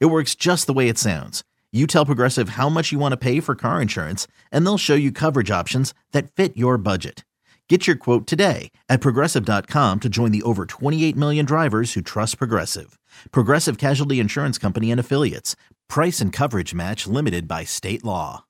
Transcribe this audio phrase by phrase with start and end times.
[0.00, 1.42] It works just the way it sounds.
[1.72, 4.94] You tell Progressive how much you want to pay for car insurance, and they'll show
[4.94, 7.24] you coverage options that fit your budget.
[7.68, 12.36] Get your quote today at progressive.com to join the over 28 million drivers who trust
[12.36, 12.98] Progressive.
[13.30, 15.56] Progressive Casualty Insurance Company and Affiliates.
[15.88, 18.44] Price and coverage match limited by state law.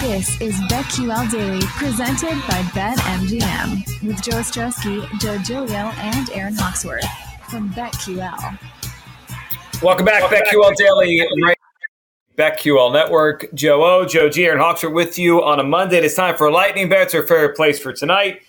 [0.00, 7.04] This is BetQL Daily, presented by BetMGM, with Joe Ostrowski, Joe Giglio, and Aaron Hawksworth
[7.50, 8.58] from BetQL.
[9.82, 10.76] Welcome back, Welcome BetQL back.
[10.76, 11.56] Daily, right?
[12.38, 13.52] BetQL Network.
[13.54, 15.98] Joe O, Joe G, Aaron Hawks are with you on a Monday.
[15.98, 18.42] It's time for lightning bets, our favorite place for tonight,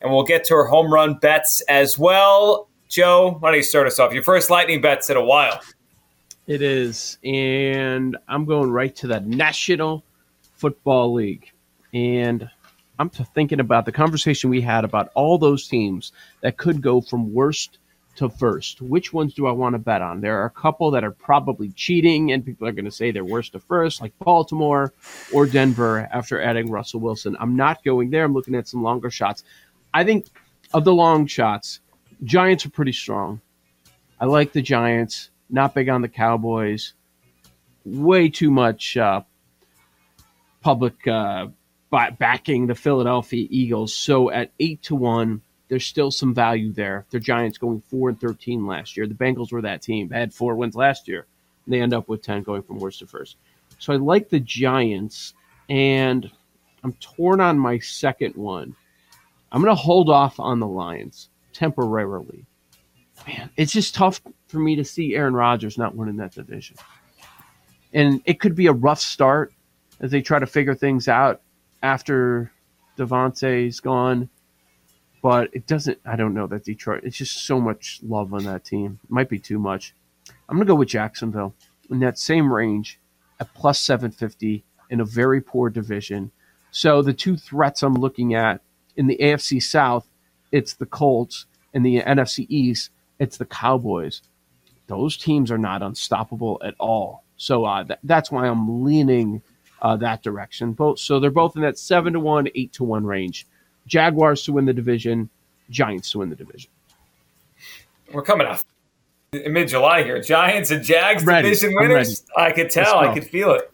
[0.00, 2.70] and we'll get to our home run bets as well.
[2.88, 4.14] Joe, why don't you start us off?
[4.14, 5.60] Your first lightning bets in a while.
[6.46, 10.02] It is, and I'm going right to the National
[10.54, 11.50] Football League.
[11.92, 12.48] And
[12.98, 17.34] I'm thinking about the conversation we had about all those teams that could go from
[17.34, 17.76] worst
[18.16, 18.80] to first.
[18.80, 20.20] Which ones do I want to bet on?
[20.20, 23.24] There are a couple that are probably cheating, and people are going to say they're
[23.24, 24.92] worst to first, like Baltimore
[25.32, 27.36] or Denver after adding Russell Wilson.
[27.40, 28.24] I'm not going there.
[28.24, 29.44] I'm looking at some longer shots.
[29.94, 30.26] I think
[30.72, 31.80] of the long shots,
[32.22, 33.40] Giants are pretty strong.
[34.18, 35.30] I like the Giants.
[35.48, 36.92] Not big on the Cowboys.
[37.84, 39.22] Way too much uh,
[40.60, 41.48] public uh,
[41.90, 43.94] backing the Philadelphia Eagles.
[43.94, 47.06] So at eight to one, there's still some value there.
[47.10, 49.06] The Giants going four and thirteen last year.
[49.06, 50.08] The Bengals were that team.
[50.08, 51.26] They had four wins last year.
[51.66, 53.36] They end up with ten going from worst to first.
[53.78, 55.32] So I like the Giants,
[55.70, 56.28] and
[56.82, 58.74] I'm torn on my second one.
[59.52, 62.44] I'm going to hold off on the Lions temporarily.
[63.26, 66.76] Man, it's just tough for me to see Aaron Rodgers not winning that division.
[67.92, 69.52] And it could be a rough start
[70.00, 71.42] as they try to figure things out
[71.82, 72.50] after
[72.96, 74.28] Davante's gone.
[75.22, 75.98] But it doesn't.
[76.04, 77.04] I don't know that Detroit.
[77.04, 78.98] It's just so much love on that team.
[79.04, 79.94] It might be too much.
[80.48, 81.54] I'm gonna go with Jacksonville
[81.90, 82.98] in that same range
[83.38, 86.30] at plus 750 in a very poor division.
[86.70, 88.60] So the two threats I'm looking at
[88.96, 90.06] in the AFC South,
[90.52, 91.46] it's the Colts.
[91.72, 94.22] In the NFC East, it's the Cowboys.
[94.88, 97.22] Those teams are not unstoppable at all.
[97.36, 99.42] So uh, th- that's why I'm leaning
[99.80, 100.72] uh, that direction.
[100.72, 103.46] Both so they're both in that seven to one, eight to one range.
[103.86, 105.28] Jaguars to win the division,
[105.70, 106.70] Giants to win the division.
[108.12, 108.64] We're coming off
[109.32, 110.20] mid July here.
[110.20, 112.24] Giants and Jags division winners.
[112.36, 112.98] I could tell.
[112.98, 113.70] I could feel it.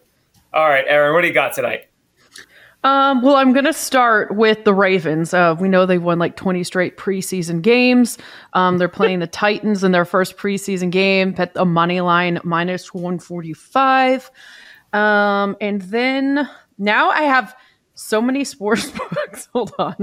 [0.53, 1.87] All right, Aaron, what do you got tonight?
[2.83, 5.33] Um, well, I'm going to start with the Ravens.
[5.33, 8.17] Uh, we know they've won like 20 straight preseason games.
[8.53, 12.93] Um, they're playing the Titans in their first preseason game at a money line minus
[12.93, 14.31] 145.
[14.93, 16.47] Um, and then
[16.77, 17.55] now I have
[17.97, 19.49] so many sports books.
[19.53, 19.95] Hold on.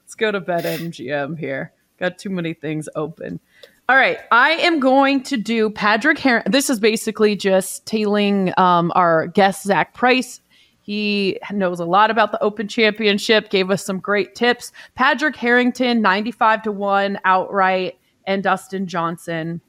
[0.00, 1.72] Let's go to BetMGM here.
[1.98, 3.40] Got too many things open.
[3.88, 6.44] All right, I am going to do Patrick Harris.
[6.46, 10.42] This is basically just tailing um, our guest Zach Price.
[10.82, 13.48] He knows a lot about the Open Championship.
[13.48, 14.72] Gave us some great tips.
[14.94, 19.62] Patrick Harrington, ninety-five to one outright, and Dustin Johnson.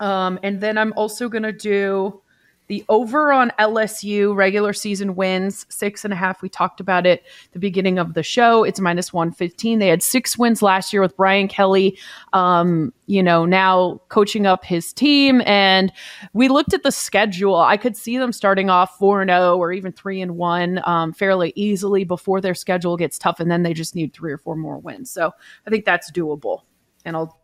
[0.00, 2.20] Um, and then I'm also going to do
[2.66, 6.40] the over on LSU regular season wins, six and a half.
[6.40, 8.64] We talked about it the beginning of the show.
[8.64, 9.78] It's minus 115.
[9.78, 11.98] They had six wins last year with Brian Kelly,
[12.32, 15.42] um, you know, now coaching up his team.
[15.44, 15.92] And
[16.32, 17.56] we looked at the schedule.
[17.56, 21.12] I could see them starting off 4 and 0 or even 3 and 1 um,
[21.12, 23.40] fairly easily before their schedule gets tough.
[23.40, 25.10] And then they just need three or four more wins.
[25.10, 25.32] So
[25.66, 26.62] I think that's doable.
[27.04, 27.38] And I'll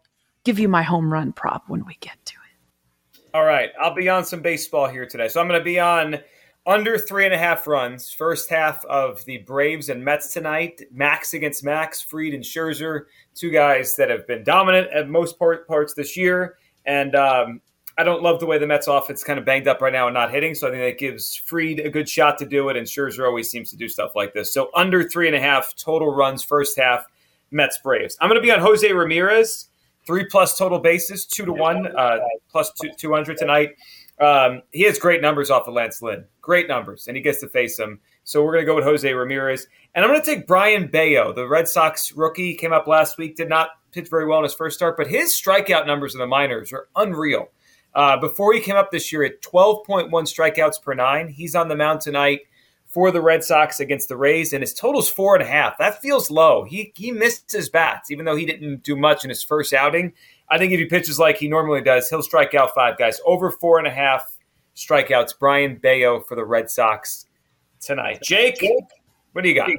[0.45, 2.40] give you my home run prop when we get to it.
[3.33, 5.29] All right, I'll be on some baseball here today.
[5.29, 6.19] So I'm going to be on
[6.67, 8.13] under three and a half runs.
[8.13, 10.83] First half of the Braves and Mets tonight.
[10.93, 13.05] Max against Max, Fried and Scherzer,
[13.37, 16.57] two guys that have been dominant at most part, parts this year.
[16.87, 17.61] And um,
[17.97, 20.15] I don't love the way the Mets offense kind of banged up right now and
[20.15, 20.57] not hitting.
[20.57, 22.77] So I think that gives Fried a good shot to do it.
[22.77, 24.53] And Scherzer always seems to do stuff like this.
[24.53, 27.07] So under three and a half total runs first half,
[27.53, 28.17] Mets Braves.
[28.21, 29.70] I'm going to be on Jose Ramirez
[30.07, 32.19] three plus total bases, two to one, uh,
[32.51, 33.71] plus two, 200 tonight.
[34.21, 37.49] Um, he has great numbers off of Lance Lynn, great numbers, and he gets to
[37.49, 38.01] face him.
[38.25, 39.67] So we're going to go with Jose Ramirez.
[39.95, 43.37] And I'm going to take Brayan Bello, the Red Sox rookie, came up last week,
[43.37, 46.27] did not pitch very well in his first start, but his strikeout numbers in the
[46.27, 47.49] minors are unreal.
[47.95, 51.75] Uh, before he came up this year at 12.1 strikeouts per nine, he's on the
[51.75, 52.41] mound tonight
[52.91, 55.79] for the Red Sox against the Rays, and his total's four and a half.
[55.79, 56.65] That feels low.
[56.65, 60.13] He he missed his bats, even though he didn't do much in his first outing.
[60.51, 63.21] I think if he pitches like he normally does, he'll strike out five guys.
[63.25, 64.37] Over four and a half
[64.75, 65.39] strikeouts.
[65.39, 67.27] Brayan Bello for the Red Sox
[67.81, 68.21] tonight.
[68.23, 68.61] Jake,
[69.33, 69.71] what do you got?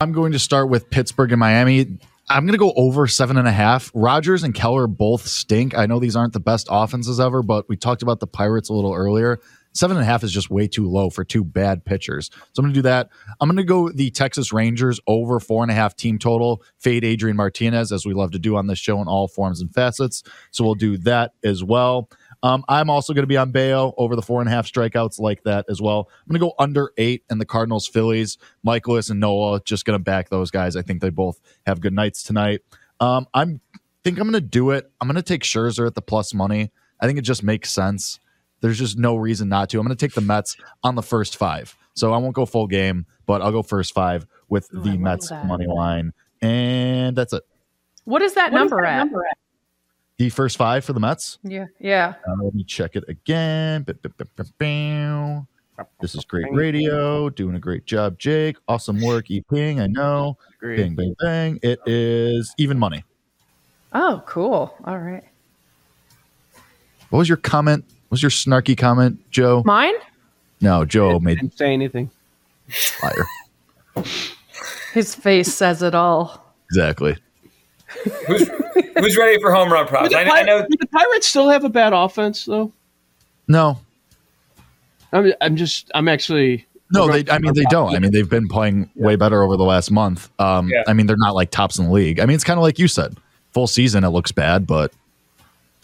[0.00, 1.98] I'm going to start with Pittsburgh and Miami.
[2.28, 3.90] I'm going to go over seven and a half.
[3.94, 5.76] Rogers and Keller both stink.
[5.76, 8.72] I know these aren't the best offenses ever, but we talked about the Pirates a
[8.72, 9.40] little earlier.
[9.74, 12.30] Seven and a half is just way too low for two bad pitchers.
[12.32, 13.10] So I'm going to do that.
[13.40, 16.62] I'm going to go the Texas Rangers over four and a half team total.
[16.78, 19.72] Fade Adrian Martinez, as we love to do on this show in all forms and
[19.72, 20.22] facets.
[20.52, 22.08] So we'll do that as well.
[22.42, 25.18] Um, I'm also going to be on Bello over the four and a half strikeouts
[25.18, 26.08] like that as well.
[26.10, 29.60] I'm going to go under eight and the Cardinals, Phillies, Mikolas and Nola.
[29.64, 30.76] Just going to back those guys.
[30.76, 32.60] I think they both have good nights tonight.
[33.00, 33.60] Um, I'm
[34.04, 34.90] think I'm going to do it.
[35.00, 36.70] I'm going to take Scherzer at the plus money.
[37.00, 38.20] I think it just makes sense.
[38.64, 39.78] There's just no reason not to.
[39.78, 41.76] I'm going to take the Mets on the first five.
[41.92, 45.00] So I won't go full game, but I'll go first five with Ooh, the love
[45.00, 45.44] Mets that.
[45.44, 46.14] money line.
[46.40, 47.42] And that's it.
[48.04, 49.06] What is that number at?
[50.16, 51.38] The first five for the Mets.
[51.42, 52.14] Yeah, yeah.
[52.26, 53.84] Uh, let me check it again.
[56.00, 57.28] This is great radio.
[57.28, 58.56] Doing a great job, Jake.
[58.66, 59.78] Awesome work, E Ping.
[59.78, 60.38] I know.
[60.58, 60.78] Great.
[60.78, 61.58] Bang, bang, bang.
[61.62, 63.04] It is even money.
[63.92, 64.74] Oh, cool.
[64.86, 65.24] All right.
[67.10, 67.84] What was your comment?
[68.14, 69.64] What was your snarky comment, Joe?
[69.66, 69.92] Mine?
[70.60, 72.12] No, Joe made Didn't say anything.
[72.68, 73.26] fire.
[74.92, 76.40] His face says it all.
[76.70, 77.16] Exactly.
[78.28, 78.48] Who's,
[78.96, 80.14] who's ready for home run props?
[80.14, 80.60] I, the, I know.
[80.62, 82.70] do the Pirates still have a bad offense, though.
[83.48, 83.80] No,
[85.12, 86.64] I'm, I'm just, I'm actually.
[86.92, 87.28] no, they.
[87.28, 87.96] I mean, they don't.
[87.96, 90.30] I mean, they've been playing way better over the last month.
[90.38, 90.84] Um, Yeah.
[90.86, 92.20] I mean, they're not like tops in the league.
[92.20, 93.16] I mean, it's kind of like you said.
[93.50, 94.92] Full season, it looks bad, but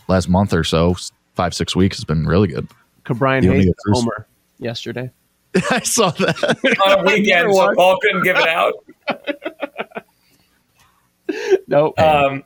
[0.07, 0.95] last month or so,
[1.41, 2.69] five six weeks has been really good.
[3.15, 4.27] Brian You only Hayes homer
[4.59, 5.11] yesterday.
[5.71, 6.79] I saw that.
[6.87, 8.75] on a weekend, so Paul couldn't give it out.
[11.67, 12.45] No, Um,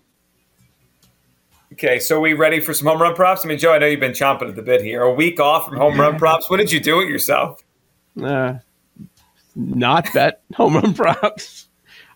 [1.73, 3.45] okay, so we ready for some home run props?
[3.45, 5.03] I mean, Joe, I know you've been chomping at the bit here.
[5.03, 6.49] A week off from home run props.
[6.49, 7.65] What did you do it yourself?
[8.23, 8.59] uh,
[9.57, 11.67] not bet home run props.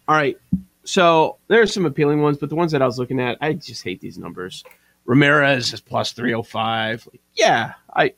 [0.06, 0.36] All right.
[0.84, 3.82] So there's some appealing ones, but the ones that I was looking at, I just
[3.82, 4.62] hate these numbers.
[5.08, 7.08] Ramirez is plus 305.
[7.10, 8.12] Like, yeah, I,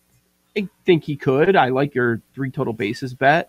[0.57, 1.55] I think he could.
[1.55, 3.49] I like your three total bases bet.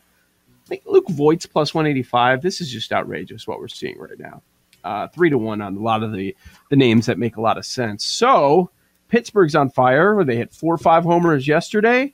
[0.69, 2.43] Like Luke Voit's plus 185.
[2.43, 4.43] This is just outrageous what we're seeing right now.
[4.83, 6.35] Uh, three to one on a lot of the,
[6.69, 8.05] the names that make a lot of sense.
[8.05, 8.69] So
[9.09, 10.23] Pittsburgh's on fire.
[10.23, 12.13] They hit four or five homers yesterday,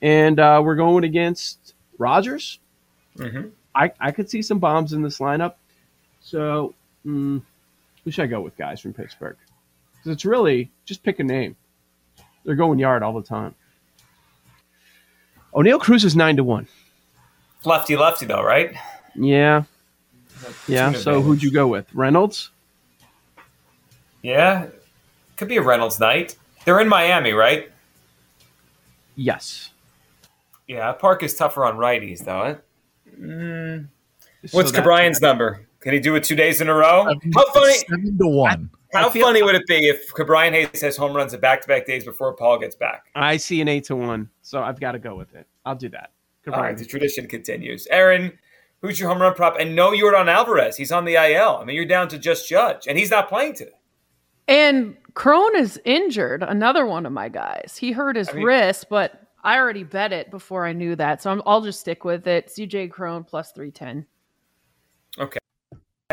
[0.00, 2.60] and uh, we're going against Rogers.
[3.16, 3.50] Mhm.
[3.74, 5.54] I, I could see some bombs in this lineup.
[6.20, 6.74] So,
[7.04, 7.42] mm,
[8.04, 9.36] who should I go with, guys from Pittsburgh?
[10.02, 11.54] Because it's really just pick a name.
[12.44, 13.54] They're going yard all the time.
[15.54, 16.66] Oneil Cruz is nine to one.
[17.64, 18.74] Lefty, lefty, though, right?
[19.14, 19.62] Yeah,
[20.66, 20.90] yeah.
[20.90, 21.22] So advantage.
[21.24, 21.86] who'd you go with?
[21.94, 22.50] Reynolds?
[24.22, 24.66] Yeah,
[25.36, 26.34] could be a Reynolds night.
[26.64, 27.70] They're in Miami, right?
[29.14, 29.70] Yes.
[30.66, 32.42] Yeah, Park is tougher on righties, though.
[32.42, 32.54] eh?
[33.20, 33.86] Mm,
[34.50, 35.66] what's that's- Ke'Bryan's number?
[35.80, 37.04] Can he do it two days in a row?
[37.34, 37.74] How funny!
[37.74, 38.70] Seven to one.
[38.72, 38.81] I
[39.12, 42.34] feel- funny would it be if Ke'Bryan Hayes has home runs at back-to-back days before
[42.34, 43.06] Paul gets back?
[43.14, 45.46] I see an eight to one, so I've got to go with it.
[45.64, 46.10] I'll do that.
[46.52, 47.86] All right, the tradition continues.
[47.88, 48.36] Aaron,
[48.80, 49.56] who's your home run prop?
[49.60, 50.76] And no you're on Alvarez.
[50.76, 51.58] He's on the IL.
[51.60, 53.70] I mean, you're down to just Judge, and he's not playing today.
[54.48, 56.42] And Cron is injured.
[56.42, 57.76] Another one of my guys.
[57.78, 61.22] He hurt his I mean- wrist, but I already bet it before I knew that.
[61.22, 62.48] So I'm, I'll just stick with it.
[62.48, 63.98] CJ Cron plus 310.
[63.98, 64.06] Okay.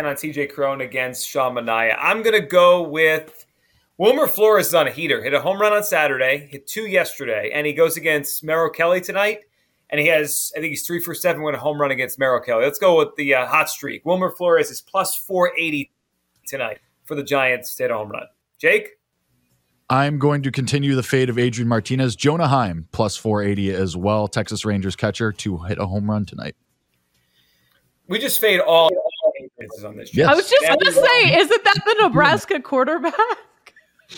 [0.05, 1.95] On TJ Cron against Sean Manaea.
[1.99, 3.45] I'm going to go with
[3.97, 5.21] Wilmer Flores is on a heater.
[5.21, 9.01] Hit a home run on Saturday, hit two yesterday, and he goes against Merrill Kelly
[9.01, 9.39] tonight.
[9.89, 12.41] And he has, I think he's three for seven with a home run against Merrill
[12.41, 12.63] Kelly.
[12.63, 14.05] Let's go with the uh, hot streak.
[14.05, 15.91] Wilmer Flores is plus 480
[16.47, 18.23] tonight for the Giants to hit a home run.
[18.57, 18.99] Jake?
[19.89, 22.15] I'm going to continue the fate of Adrian Martinez.
[22.15, 24.27] Jonah Heim plus 480 as well.
[24.27, 26.55] Texas Rangers catcher to hit a home run tonight.
[28.07, 28.89] We just fade all
[29.39, 30.15] defenses on this.
[30.15, 30.27] Yes.
[30.29, 33.13] I was just going to say, isn't that the Nebraska quarterback?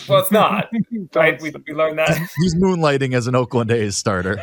[0.08, 0.70] Well, it's not.
[1.14, 1.40] right?
[1.40, 2.16] We, we learned that.
[2.38, 4.42] He's moonlighting as an Oakland A's starter.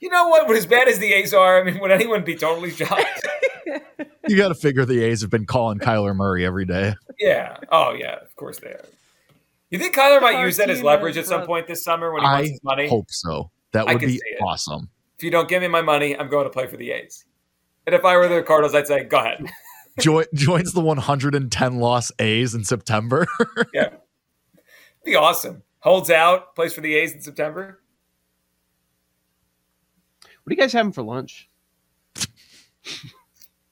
[0.00, 0.48] You know what?
[0.48, 3.04] What as bad as the A's are, I mean, would anyone be totally shocked?
[4.26, 6.94] You got to figure the A's have been calling Kyler Murray every day.
[7.18, 7.58] yeah.
[7.70, 8.16] Oh, yeah.
[8.16, 8.84] Of course they are.
[9.70, 12.22] You think Kyler might use that as leverage of at some point this summer when
[12.22, 12.84] he I wants his money?
[12.86, 13.50] I hope so.
[13.72, 14.88] That would be awesome.
[15.18, 17.24] If you don't give me my money, I'm going to play for the A's.
[17.86, 19.44] And if I were the Cardinals, I'd say, go ahead.
[20.00, 23.26] Jo- joins the 110 loss A's in September.
[23.74, 23.90] yeah.
[25.04, 25.62] Be awesome.
[25.80, 27.80] holds out, plays for the A's in September.
[30.44, 31.48] What are you guys having for lunch?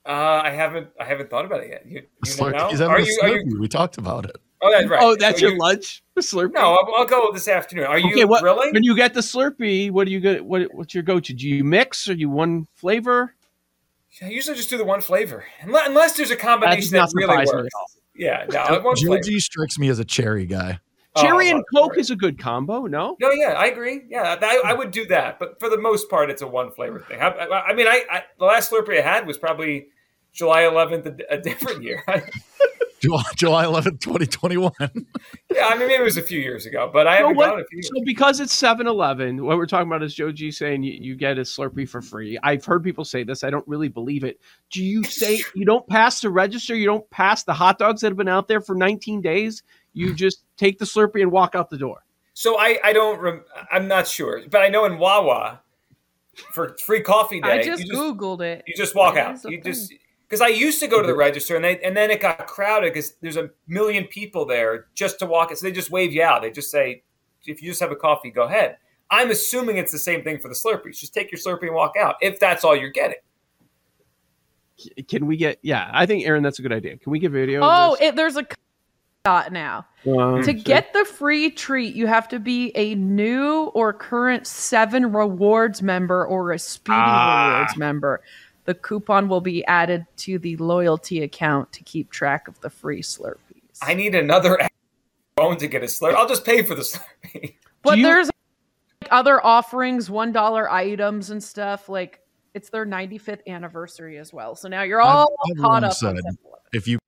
[0.06, 1.84] Uh, I haven't I haven't thought about it yet.
[1.86, 2.56] You, you Slurpee.
[2.56, 2.68] know?
[2.70, 3.42] He's having Are a you, are Slurpee.
[3.44, 4.36] you, We talked about it.
[4.62, 5.02] oh, that's right.
[5.02, 6.02] Oh, that's So your you- lunch?
[6.14, 6.54] The Slurpee?
[6.54, 7.84] No, I'll, I'll go this afternoon.
[7.84, 8.72] Are you Okay, what, grilling?
[8.72, 10.42] when you get the Slurpee, what do you get?
[10.46, 11.34] What, what's your go-to?
[11.34, 13.34] Do you mix or you one flavor?
[14.22, 17.10] I usually just do the one flavor, unless, unless there's a combination does that, not
[17.14, 17.98] really surprise me works.
[18.16, 19.40] Yeah, no, one flavor.
[19.40, 20.80] Strikes me as a cherry guy.
[21.14, 22.86] Oh, cherry Oh, and Coke is a good combo.
[22.86, 24.02] No, No, yeah, I agree.
[24.08, 27.00] Yeah, I, I would do that, but for the most part, it's a one flavor
[27.00, 27.20] thing.
[27.20, 29.88] I, I, I mean, I, I the last Slurpee I had was probably
[30.32, 32.04] July 11th, a, a different year.
[33.00, 34.72] July, July 11th, 2021.
[35.54, 37.46] yeah, I mean, maybe it was a few years ago, but I So haven't what-
[37.50, 37.88] gone in a few years.
[37.94, 41.38] So because it's 7-Eleven, what we're talking about is Joe G saying you, you get
[41.38, 42.38] a Slurpee for free.
[42.42, 43.44] I've heard people say this.
[43.44, 44.40] I don't really believe it.
[44.70, 46.74] Do you say you don't pass the register?
[46.74, 49.62] You don't pass the hot dogs that have been out there for 19 days?
[49.92, 52.04] You just take the Slurpee and walk out the door.
[52.34, 55.60] So I, I don't, rem- I'm not sure, but I know in Wawa
[56.52, 58.62] for free coffee day, I just, you just googled it.
[58.66, 59.42] You just walk It out.
[59.44, 59.62] You thing.
[59.64, 59.92] just
[60.28, 62.92] because I used to go to the register and they and then it got crowded
[62.92, 65.58] because there's a million people there just to walk it.
[65.58, 66.42] So they just wave you out.
[66.42, 67.02] They just say,
[67.46, 68.76] if you just have a coffee, go ahead.
[69.10, 70.98] I'm assuming it's the same thing for the Slurpees.
[70.98, 73.16] Just take your Slurpee and walk out if that's all you're getting.
[75.08, 75.58] Can we get?
[75.62, 76.98] Yeah, I think Aaron, that's a good idea.
[76.98, 77.60] Can we get video?
[77.62, 78.08] Oh, of this?
[78.08, 78.46] it, there's a
[79.24, 79.84] dot now.
[80.06, 85.12] Uh, To get the free treat, you have to be a new or current Seven
[85.12, 87.54] Rewards member or a Speedy Ah.
[87.54, 88.22] Rewards member.
[88.68, 93.00] The coupon will be added to the loyalty account to keep track of the free
[93.00, 93.78] Slurpees.
[93.80, 94.58] I need another
[95.38, 96.14] phone to get a Slurpee.
[96.14, 97.54] I'll just pay for the Slurpee.
[97.82, 101.88] but you- there's like, other offerings, one dollar items and stuff.
[101.88, 102.20] Like
[102.52, 104.54] it's their 95th anniversary as well.
[104.54, 105.94] So now you're I've- all I've caught up.
[105.94, 106.36] said on
[106.74, 106.98] If you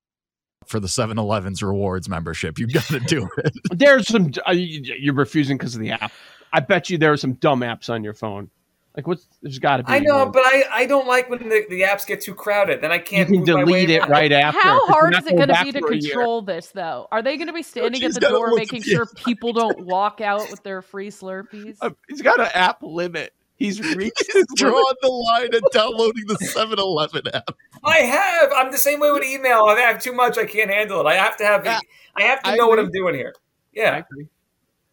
[0.65, 3.53] for the 7-Eleven's rewards membership, you got to do it.
[3.79, 4.31] There's some.
[4.49, 6.11] Uh, you're refusing because of the app.
[6.55, 8.49] I bet you there are some dumb apps on your phone.
[8.97, 9.27] Like what's?
[9.41, 9.93] There's got to be.
[9.93, 10.33] I know, one.
[10.33, 12.81] but I, I don't like when the, the apps get too crowded.
[12.81, 14.61] Then I can't You can move my way delete it right after.
[14.61, 16.15] How hard is it going going to be to for a year.
[16.15, 17.07] control this, though?
[17.13, 20.51] Are they going to be standing at the door making sure people don't walk out
[20.51, 21.77] with their free Slurpees?
[21.81, 23.33] Uh, He's got an app limit.
[23.55, 24.57] He's reached his limit.
[24.57, 27.51] Draw the line at downloading the 7-Eleven app.
[27.85, 28.51] I have.
[28.57, 29.67] I'm the same way with email.
[29.67, 30.37] I have too much.
[30.37, 31.07] I can't handle it.
[31.07, 31.65] I have to have.
[31.65, 31.79] Yeah,
[32.17, 32.79] I have to I know what.
[32.79, 33.35] I'm doing here.
[33.73, 33.83] Yeah.
[33.83, 34.29] I Yeah, agree.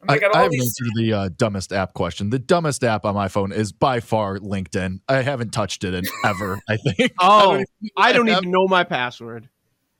[0.08, 0.64] I, I, got I all haven't these.
[0.64, 2.30] answered the uh, dumbest app question.
[2.30, 5.02] The dumbest app on my phone is by far LinkedIn.
[5.08, 6.60] I haven't touched it in ever.
[6.70, 7.14] I think.
[7.20, 9.50] Oh, even I don't even know my password.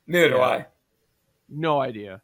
[0.06, 0.66] Neither do I.
[1.48, 2.22] No idea.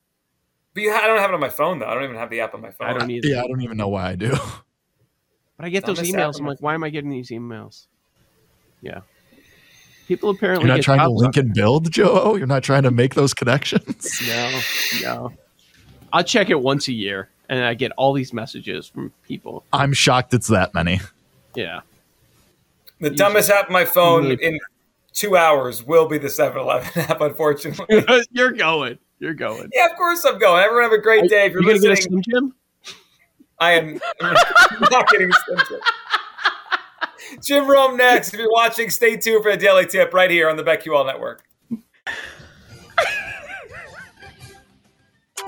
[0.75, 1.87] But you, I don't have it on my phone though.
[1.87, 2.89] I don't even have the app on my phone.
[2.89, 3.29] I don't either.
[3.29, 4.37] Yeah, I don't even know why I do.
[5.57, 6.41] But I get those Dumbest app emails.
[6.41, 7.87] I'm like, why am I getting these emails?
[8.81, 9.03] Yeah.
[10.09, 12.35] People apparently You're not get trying to link and build, Joe.
[12.35, 14.21] You're not trying to make those connections.
[14.27, 14.61] No,
[15.03, 15.33] no.
[16.13, 19.65] I'll check it once a year, and I get all these messages from people.
[19.73, 21.01] I'm shocked it's that many.
[21.55, 21.81] Yeah.
[23.01, 24.59] The dumbest app on my phone Need- in
[25.13, 27.21] two hours will be the 7-Eleven app.
[27.21, 28.05] Unfortunately.
[28.31, 28.99] You're going.
[29.21, 29.71] You're going.
[29.73, 30.63] yeah, of course I'm going.
[30.63, 31.47] Everyone have a great day.
[31.47, 32.55] If You're you're gonna get a listening, Slim Jim?
[33.61, 34.01] I am
[34.91, 35.81] not getting stinted.
[37.31, 38.35] Jim Jim Rome next.
[38.35, 41.45] If you're watching, stay tuned for a daily tip right here on the BetQL Network.